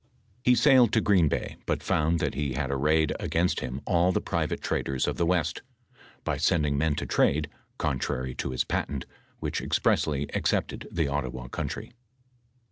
[0.43, 4.25] He sailed to Green bay, bnt f<jund that he had arrayed against him all tbe
[4.25, 5.61] private traders of the west,
[6.23, 9.05] by sending men to trade, contrary to his patent,
[9.41, 11.91] which expressly excepted the Ottawa country.